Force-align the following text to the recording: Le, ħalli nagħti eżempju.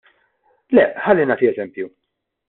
Le, 0.77 0.85
ħalli 1.07 1.27
nagħti 1.31 1.49
eżempju. 1.51 1.91